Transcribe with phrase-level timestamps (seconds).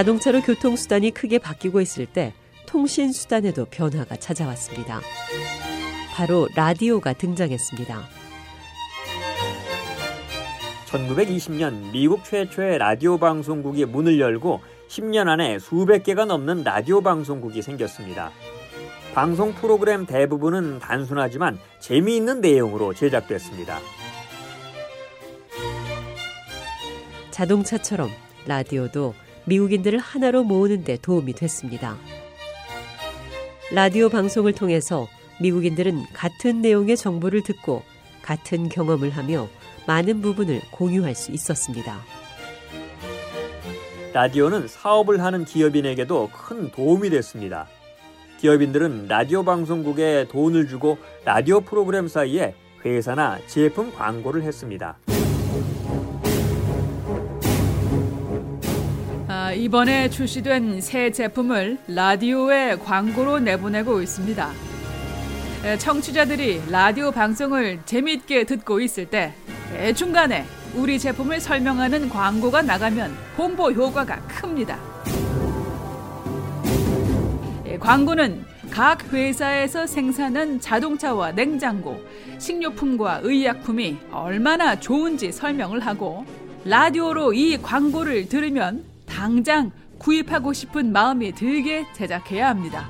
[0.00, 2.32] 자동차로 교통수단이 크게 바뀌고 있을 때
[2.64, 5.02] 통신수단에도 변화가 찾아왔습니다.
[6.14, 8.00] 바로 라디오가 등장했습니다.
[10.86, 18.30] 1920년 미국 최초의 라디오 방송국이 문을 열고 10년 안에 수백 개가 넘는 라디오 방송국이 생겼습니다.
[19.12, 23.80] 방송 프로그램 대부분은 단순하지만 재미있는 내용으로 제작됐습니다.
[27.30, 28.08] 자동차처럼
[28.46, 29.12] 라디오도
[29.50, 31.96] 미국인들을 하나로 모으는 데 도움이 됐습니다.
[33.72, 35.08] 라디오 방송을 통해서
[35.40, 37.82] 미국인들은 같은 내용의 정보를 듣고
[38.22, 39.48] 같은 경험을 하며
[39.88, 41.98] 많은 부분을 공유할 수 있었습니다.
[44.12, 47.66] 라디오는 사업을 하는 기업인에게도 큰 도움이 됐습니다.
[48.38, 54.96] 기업인들은 라디오 방송국에 돈을 주고 라디오 프로그램 사이에 회사나 제품 광고를 했습니다.
[59.60, 64.50] 이번에 출시된 새 제품을 라디오에 광고로 내보내고 있습니다.
[65.78, 69.34] 청취자들이 라디오 방송을 재미있게 듣고 있을 때
[69.94, 74.78] 중간에 우리 제품을 설명하는 광고가 나가면 홍보 효과가 큽니다.
[77.78, 82.02] 광고는 각 회사에서 생산한 자동차와 냉장고,
[82.38, 86.24] 식료품과 의약품이 얼마나 좋은지 설명을 하고
[86.64, 88.88] 라디오로 이 광고를 들으면
[89.20, 92.88] 당장 구입하고 싶은 마음이 들게 제작해야 합니다.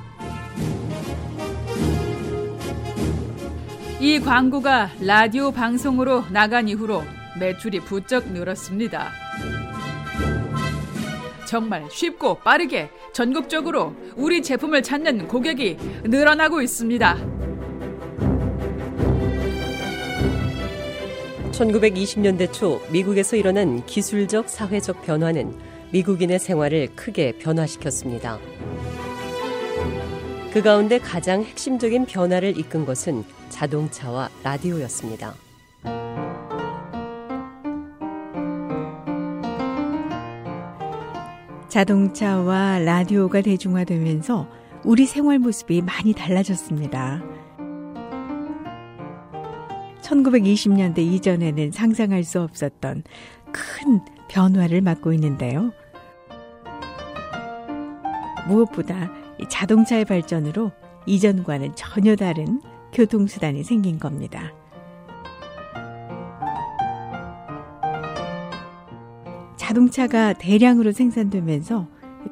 [3.98, 7.02] 이 광고가 라디오 방송으로 나간 이후로
[7.40, 9.10] 매출이 부쩍 늘었습니다.
[11.48, 17.16] 정말 쉽고 빠르게 전국적으로 우리 제품을 찾는 고객이 늘어나고 있습니다.
[21.50, 28.38] 1920년대 초 미국에서 일어난 기술적 사회적 변화는 미국인의 생활을 크게 변화시켰습니다.
[30.52, 35.34] 그 가운데 가장 핵심적인 변화를 이끈 것은 자동차와 라디오였습니다.
[41.68, 44.48] 자동차와 라디오가 대중화되면서
[44.84, 47.22] 우리 생활 모습이 많이 달라졌습니다.
[50.02, 53.04] 1920년대 이전에는 상상할 수 없었던
[53.52, 55.72] 큰 변화를 맞고 있는데요.
[58.50, 59.10] 무엇보다
[59.48, 60.72] 자동차의 발전으로
[61.06, 62.60] 이전과는 전혀 다른
[62.92, 64.52] 교통수단이 생긴 겁니다.
[69.56, 71.86] 자동차가 대량으로 생산되면서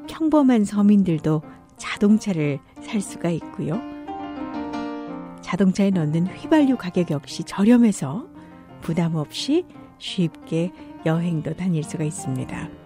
[0.09, 1.41] 평범한 서민들도
[1.77, 3.79] 자동차를 살 수가 있고요.
[5.41, 8.27] 자동차에 넣는 휘발유 가격 역시 저렴해서
[8.81, 9.65] 부담 없이
[9.97, 10.71] 쉽게
[11.05, 12.78] 여행도 다닐 수가 있습니다.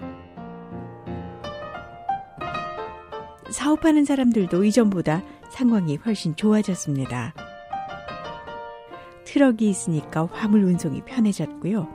[3.53, 7.33] 사업하는 사람들도 이전보다 상황이 훨씬 좋아졌습니다.
[9.25, 11.87] 트럭이 있으니까 화물 운송이 편해졌고요.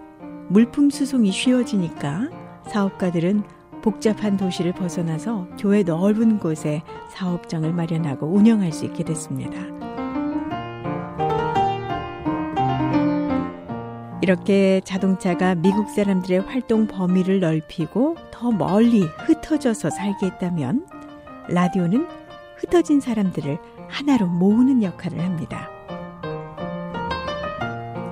[0.49, 2.31] 물품 수송이 쉬워지니까
[2.69, 3.43] 사업가들은
[3.83, 9.59] 복잡한 도시를 벗어나서 교외 넓은 곳에 사업장을 마련하고 운영할 수 있게 됐습니다.
[14.23, 20.98] 이렇게 자동차가 미국 사람들의 활동 범위를 넓히고 더 멀리 흩어져서 살게 했다면
[21.49, 22.07] 라디오는
[22.57, 23.59] 흩어진 사람들을
[23.89, 25.69] 하나로 모으는 역할을 합니다.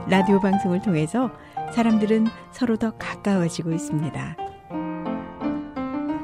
[0.08, 1.30] 라디오 방송을 통해서
[1.72, 4.36] 사람들은 서로 더 가까워지고 있습니다.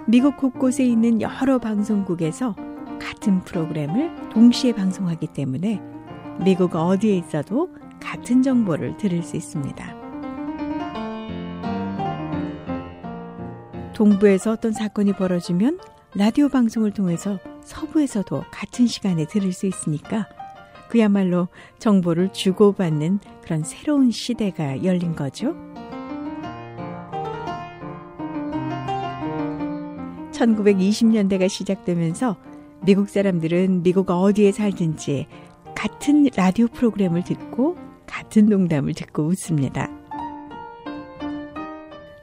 [0.07, 2.55] 미국 곳곳에 있는 여러 방송국에서
[3.01, 5.81] 같은 프로그램을 동시에 방송하기 때문에
[6.45, 7.71] 미국 어디에 있어도
[8.01, 10.03] 같은 정보를 들을 수 있습니다.
[13.93, 15.79] 동부에서 어떤 사건이 벌어지면
[16.15, 20.29] 라디오 방송을 통해서 서부에서도 같은 시간에 들을 수 있으니까
[20.91, 21.49] 그야말로
[21.79, 25.55] 정보를 주고받는 그런 새로운 시대가 열린 거죠.
[30.33, 32.37] 1920년대가 시작되면서
[32.85, 35.27] 미국 사람들은 미국 어디에 살든지
[35.75, 39.89] 같은 라디오 프로그램을 듣고 같은 농담을 듣고 웃습니다.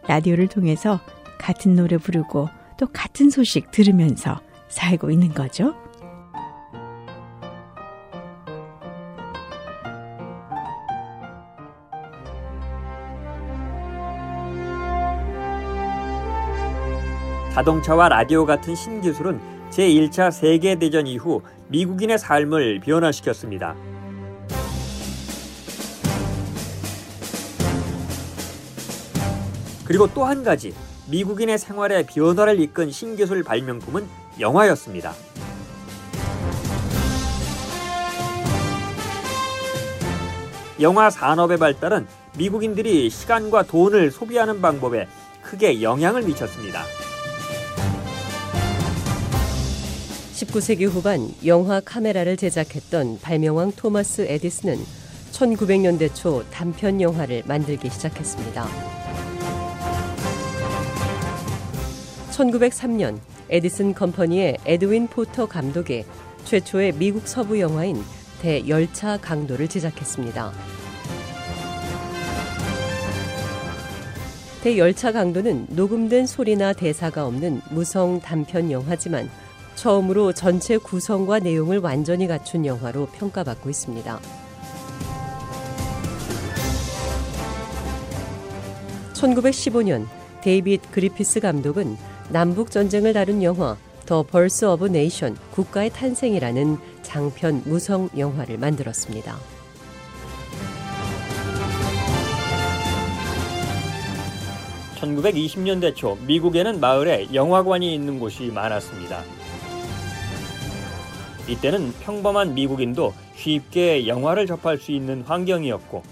[0.07, 0.99] 라디오를 통해서
[1.39, 2.49] 같은 노래 부르고
[2.79, 4.39] 또 같은 소식 들으면서
[4.69, 5.75] 살고 있는 거죠.
[17.53, 19.41] 자동차와 라디오 같은 신기술은
[19.71, 23.75] 제1차 세계대전 이후 미국인의 삶을 변화시켰습니다.
[29.83, 30.73] 그리고 또 한 가지
[31.09, 34.07] 미국인의 생활에 변화를 이끈 신기술 발명품은
[34.39, 35.13] 영화였습니다.
[40.81, 42.07] 영화 산업의 발달은
[42.37, 45.07] 미국인들이 시간과 돈을 소비하는 방법에
[45.41, 46.83] 크게 영향을 미쳤습니다.
[50.33, 54.77] 19세기 후반 영화 카메라를 제작했던 발명왕 토마스 에디슨은
[55.33, 58.98] 1900년대 초 단편 영화를 만들기 시작했습니다.
[62.39, 63.19] 1903년
[63.49, 66.05] 에디슨 컴퍼니의 에드윈 포터 감독이
[66.45, 68.01] 최초의 미국 서부 영화인
[68.41, 70.53] 대열차 강도를 제작했습니다.
[74.63, 79.29] 대열차 강도는 녹음된 소리나 대사가 없는 무성 단편 영화지만
[79.75, 84.19] 처음으로 전체 구성과 내용을 완전히 갖춘 영화로 평가받고 있습니다.
[89.13, 90.05] 1915년
[90.41, 91.97] 데이빗 그리피스 감독은
[92.31, 99.35] 남북 전쟁을 다룬 영화 The Birth of Nation 국가의 탄생이라는 장편 무성 영화를 만들었습니다.
[104.99, 109.23] (1920년대) 초 미국에는 마을에 영화관이 있는 곳이 많았습니다.
[111.47, 116.03] 이때는 평범한 미국인도 쉽게 영화를 접할 수 있는 환경이었고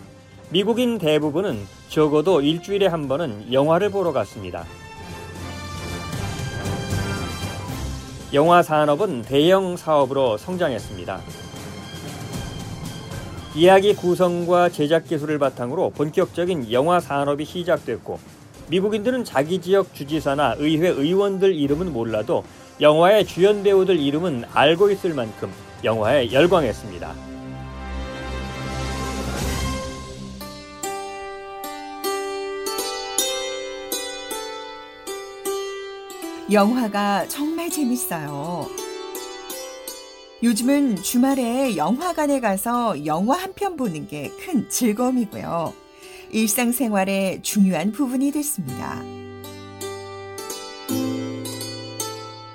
[0.49, 1.59] 미국인 대부분은
[1.89, 4.65] 적어도 일주일에 한 번은 영화를 보러 갔습니다.
[8.37, 11.21] 영화 산업은 대형 사업으로 성장했습니다.
[13.55, 18.19] 이야기 구성과 제작 기술을 바탕으로 본격적인 영화 산업이 시작됐고
[18.69, 22.43] 미국인들은 자기 지역 주지사나 의회 의원들 이름은 몰라도
[22.79, 25.51] 영화의 주연 배우들 이름은 알고 있을 만큼
[25.83, 27.36] 영화에 열광했습니다.
[36.51, 38.69] 영화가 정말 재밌어요.
[40.43, 45.73] 요즘은 주말에 영화관에 가서 영화 한 편 보는 게 큰 즐거움이고요.
[46.31, 49.01] 일상생활의 중요한 부분이 됐습니다.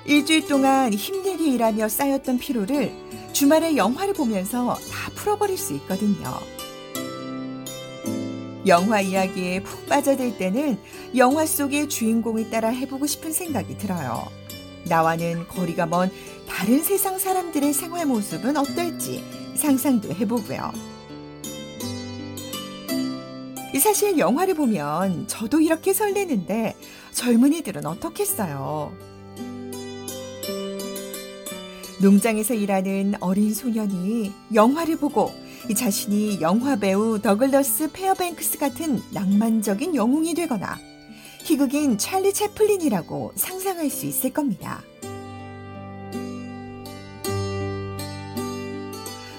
[0.05, 2.91] 일주일 동안 힘들게 일하며 쌓였던 피로를
[3.33, 6.33] 주말에 영화를 보면서 다 풀어버릴 수 있거든요.
[8.65, 10.77] 영화 이야기에 푹 빠져들 때는
[11.17, 14.25] 영화 속의 주인공을 따라 해보고 싶은 생각이 들어요.
[14.85, 16.11] 나와는 거리가 먼
[16.47, 19.23] 다른 세상 사람들의 생활 모습은 어떨지
[19.55, 20.71] 상상도 해보고요.
[23.79, 26.75] 사실 영화를 보면 저도 이렇게 설레는데
[27.11, 28.95] 젊은이들은 어떻겠어요?
[32.01, 35.33] 농장에서 일하는 어린 소년이 영화를 보고
[35.75, 40.77] 자신이 영화 배우 더글러스 페어뱅크스 같은 낭만적인 영웅이 되거나
[41.43, 44.81] 희극인 찰리 채플린이라고 상상할 수 있을 겁니다.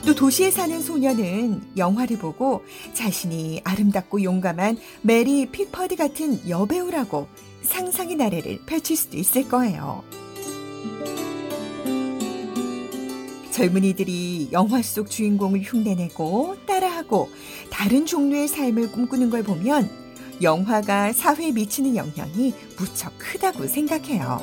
[0.07, 2.63] 또 도시에 사는 소녀는 영화를 보고
[2.93, 7.27] 자신이 아름답고 용감한 메리 픽퍼드 같은 여배우라고
[7.63, 10.05] 상상의 나래를 펼칠 수도 있을 거예요.
[13.55, 17.31] 젊은이들이 영화 속 주인공을 흉내내고 따라하고
[17.71, 19.89] 다른 종류의 삶을 꿈꾸는 걸 보면
[20.43, 24.41] 영화가 사회에 미치는 영향이 무척 크다고 생각해요.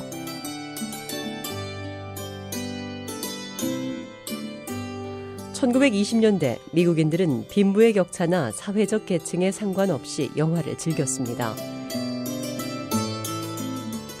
[5.52, 11.54] (1920년대) 미국인들은 빈부의 격차나 사회적 계층에 상관없이 영화를 즐겼습니다.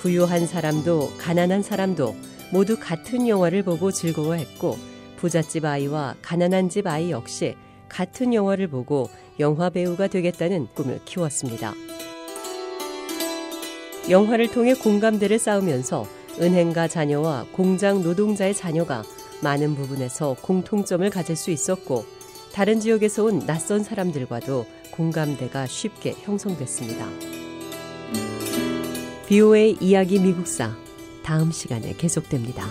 [0.02, 2.14] 부유한 사람도 가난한 사람도
[2.52, 4.76] 모두 같은 영화를 보고 즐거워했고
[5.16, 7.56] 부잣집 아이와 가난한 집 아이 역시
[7.88, 9.08] 같은 영화를 보고
[9.40, 11.72] 영화 배우가 되겠다는 꿈을 키웠습니다.
[14.10, 16.06] 영화를 통해 공감대를 쌓으면서
[16.40, 19.02] 은행가 자녀와 공장 노동자의 자녀가
[19.42, 22.04] 많은 부분에서 공통점을 가질 수 있었고
[22.52, 27.08] 다른 지역에서 온 낯선 사람들과도 공감대가 쉽게 형성됐습니다.
[29.26, 30.76] BOA 이야기 미국사
[31.22, 32.66] 다음 시간에 계속됩니다.